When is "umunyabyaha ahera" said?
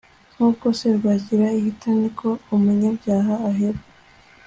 2.55-3.81